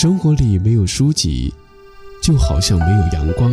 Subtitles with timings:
[0.00, 1.52] 生活里没有书籍，
[2.22, 3.52] 就好像没有阳光；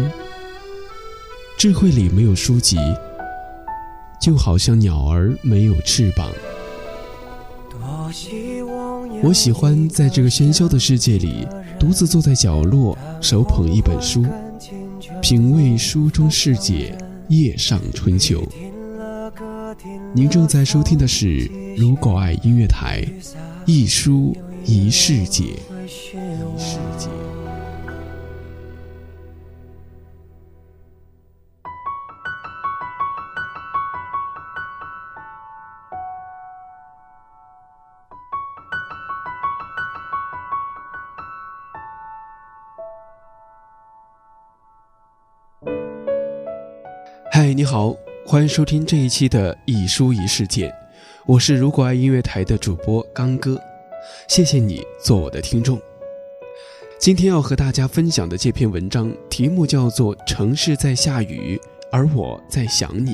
[1.57, 2.77] 智慧里没有书籍，
[4.21, 6.31] 就好像鸟儿没有翅膀。
[9.23, 11.47] 我喜欢在这个喧嚣的世界里，
[11.79, 14.23] 独自坐在角落，手捧一本书，
[15.23, 16.95] 品味书中世界，
[17.27, 18.47] 夜上春秋。
[20.13, 21.25] 您正在收听的是
[21.75, 23.01] 《如果爱音乐台》，
[23.65, 25.55] 一书一世界。
[25.85, 26.17] 一世
[26.97, 27.09] 界
[47.31, 50.67] 嗨，你好，欢迎收听这一期的《一书一世界》，
[51.27, 53.61] 我是如果爱音乐台的主播刚哥，
[54.27, 55.79] 谢谢你做我的听众。
[56.97, 61.59] 今天要和大家分享的这篇文章题目叫做《城市在下雨，
[61.91, 63.11] 而我在想你》，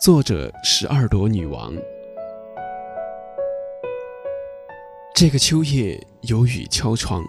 [0.00, 1.72] 作者十二朵女王。
[5.14, 7.22] 这个秋夜有雨敲窗，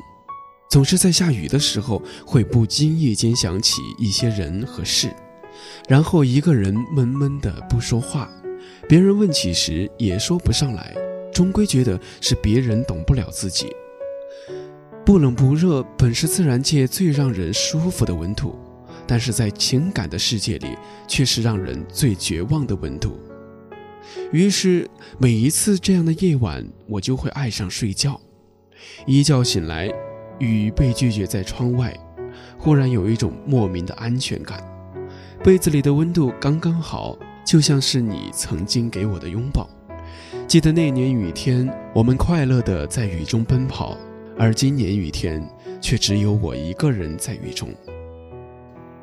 [0.72, 5.14] 总是在下雨的时候，会不经意间想起一些人和事。
[5.88, 8.28] 然后一个人闷闷的不说话，
[8.90, 10.96] 别人问起时也说不上来，
[11.36, 13.68] 终归觉得是别人懂不了自己。
[15.06, 18.58] 不冷不热本是自然界最让人舒服的温度，
[19.06, 20.78] 但是在情感的世界里
[21.10, 23.20] 却是让人最绝望的温度。
[24.32, 28.20] 于是每一次这样的夜晚，我就会爱上睡觉。
[29.06, 29.92] 一觉醒来，
[30.40, 31.94] 雨被拒绝在窗外，
[32.58, 34.64] 忽然有一种莫名的安全感。
[35.44, 39.70] 被子里的温度刚刚好，就像是你曾经给我的拥抱。
[40.48, 43.98] 记得那年雨天，我们快乐的在雨中奔跑，
[44.38, 45.44] 而今年雨天
[45.82, 47.70] 却只有我一个人在雨中。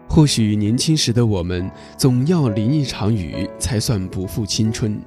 [0.09, 1.69] 或许年轻时的我们，
[1.99, 5.01] 总要淋一场雨才算不负青春，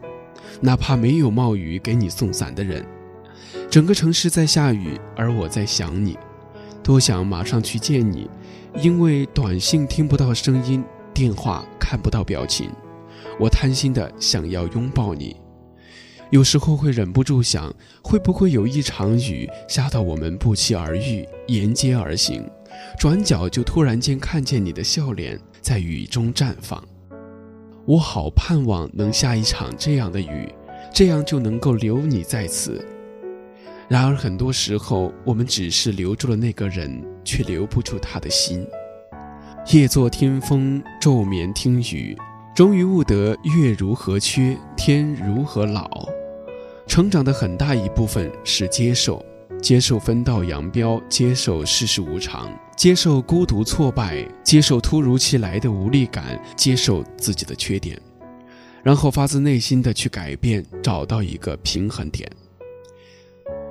[0.59, 2.85] 哪怕没有冒雨给你送伞的人。
[3.69, 6.17] 整个城市在下雨，而我在想你，
[6.83, 8.29] 多想马上去见你，
[8.81, 10.83] 因为短信听不到声音。
[11.13, 12.69] 电话看不到表情，
[13.39, 15.33] 我贪心的想要拥抱你，
[16.35, 22.45] 有时候会忍不住想，会不会有一场雨下到我们不期而遇，沿街而行，
[22.99, 26.83] 转角就突然间看见你的笑脸在雨中绽放。
[27.85, 30.53] 我好盼望能下一场这样的雨，
[30.93, 32.85] 这样就能够留你在此。
[33.87, 38.67] 然而很多时候，我们只是留住了那个人，却留不住他的心。
[39.71, 42.13] 夜坐听风，昼眠听雨，
[42.53, 46.05] 终于悟得月如何缺，天如何老。
[46.87, 49.23] 成长的很大一部分是接受，
[49.61, 57.99] 接受分道扬镳，接受世事无常，接受孤独挫败，接受突如其来的无力感，接受自己的缺点，
[58.83, 62.29] 然后发自内心的去改变，找到一个平衡点。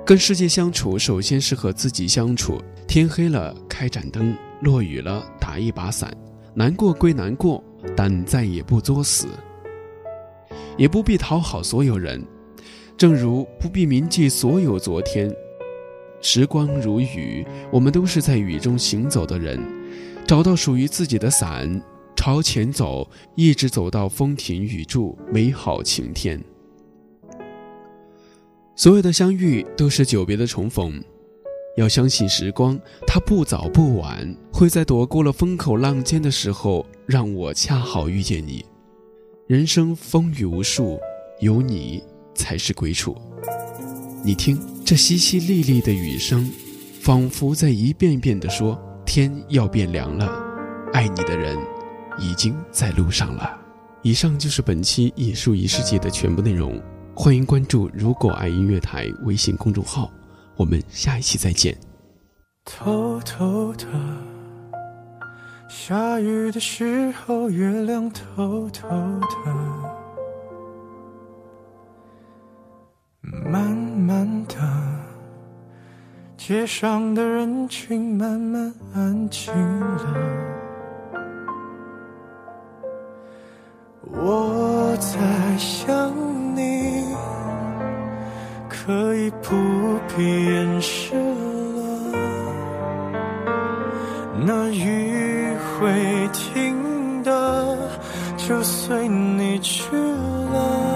[0.05, 2.61] 跟世界相处，首先是和自己相处。
[2.87, 4.35] 天黑了，开盏灯。
[4.61, 6.15] 落雨了，打一把伞，
[6.53, 7.61] 难过归难过，
[7.95, 9.27] 但再也不作死，
[10.77, 12.23] 也不必讨好所有人，
[12.97, 15.33] 正如不必铭记所有昨天。
[16.21, 19.59] 时光如雨，我们都是在雨中行走的人，
[20.25, 21.81] 找到属于自己的伞，
[22.15, 26.41] 朝前走，一直走到风停雨住，美好晴天。
[28.77, 31.03] 所有的相遇都是久别的重逢。
[31.77, 38.65] 要相信时光，它不早不晚，会在躲过了风口浪尖的时候，让我恰好遇见你。
[39.47, 40.97] 人生风雨无数，
[41.41, 42.01] 有你
[42.35, 43.15] 才是归处。
[44.23, 46.51] 你听，这淅淅沥沥的雨声，
[47.01, 50.31] 仿佛在一遍遍地说：天要变凉了，
[50.93, 51.57] 爱你的人
[52.19, 53.57] 已经在路上了。
[54.01, 56.81] 以上就是本期《艺术一世界》的全部内容，
[57.15, 60.11] 欢迎关注“如果爱音乐台”微信公众号。
[60.57, 61.77] 我们下一期再见。
[62.63, 63.85] 偷偷的，
[65.67, 70.04] 下雨的时候，月亮偷偷的，
[74.05, 74.55] 慢慢的，
[76.37, 80.13] 街上的人群慢慢安静了，
[84.11, 86.13] 我在想
[86.55, 87.03] 你。
[88.69, 89.55] 可以不
[90.15, 92.19] 必掩饰了，
[94.45, 97.75] 那雨会停的，
[98.37, 100.94] 就随你去了。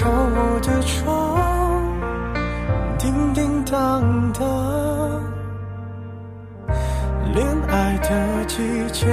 [0.00, 1.36] 敲我的窗
[2.96, 4.40] 叮叮当当。
[7.34, 8.56] 恋爱的季
[8.94, 9.06] 节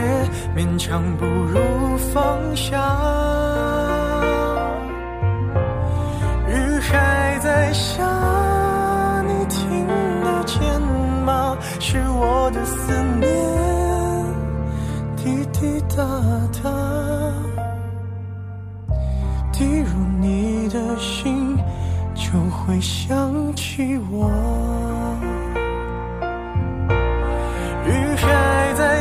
[0.55, 2.77] 勉强不如放下。
[6.47, 8.01] 雨还在下
[9.27, 9.85] 你听
[10.23, 10.81] 得见
[11.25, 11.57] 吗？
[11.81, 13.26] 是我的思念。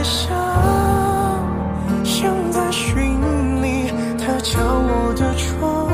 [0.06, 0.37] 像，
[2.05, 3.20] 像在寻
[3.61, 5.91] 你，它敲我的窗，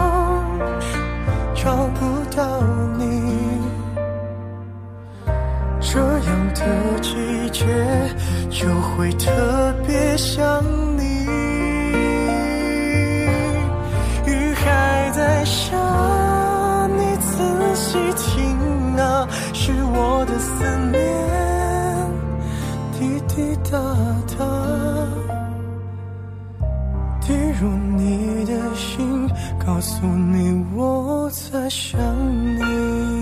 [1.55, 2.00] 找不
[2.37, 2.61] 到
[2.99, 3.03] 你。
[5.81, 6.61] 这样的
[7.00, 7.11] 季
[7.50, 7.64] 节
[8.50, 10.62] 就会特别想
[27.62, 29.31] 入你的心，
[29.64, 31.97] 告诉你我在想
[32.59, 33.21] 你。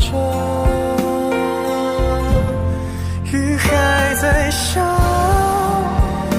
[0.00, 0.06] 着？
[3.32, 4.84] 雨还在下，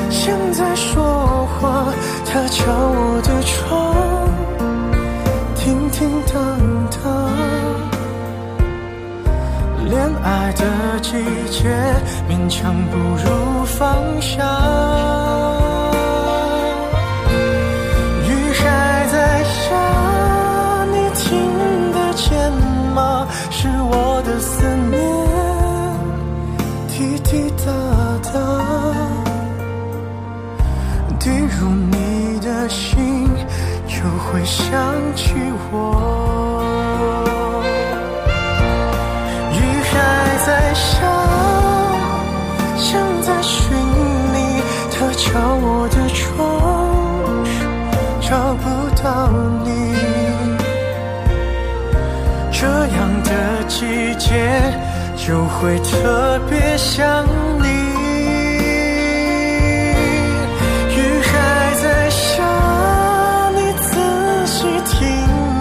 [0.10, 1.86] 像在说话，
[2.25, 3.95] 它敲我的窗，
[5.56, 6.36] 叮叮当
[6.92, 7.01] 当。
[9.89, 11.12] 恋爱的季
[11.50, 11.69] 节，
[12.30, 14.39] 勉强不如放下。
[27.23, 27.71] 滴答
[28.31, 28.35] 答，
[31.19, 33.27] 滴入你的心，
[33.88, 34.69] 就会想
[35.15, 35.33] 起
[35.71, 35.75] 我。
[39.53, 39.57] 雨
[39.91, 39.94] 还
[40.45, 40.97] 在下，
[42.77, 42.89] 像
[43.21, 43.62] 在寻
[44.33, 46.39] 你，它敲我的窗，
[48.21, 48.63] 找不
[49.01, 49.29] 到
[49.63, 49.69] 你。
[52.51, 53.29] 这样的
[53.68, 54.29] 季节，
[55.27, 57.23] 就会特别想
[57.59, 57.68] 你
[60.89, 62.44] 雨还在下
[63.56, 64.99] 你仔细听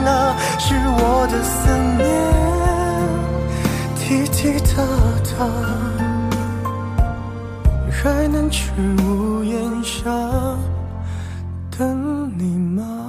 [0.06, 2.08] 啊是我的思念。
[3.98, 4.82] 滴滴答
[5.36, 5.44] 答
[7.92, 8.70] 还能去
[9.04, 10.00] 屋檐下
[11.76, 12.99] 等你吗？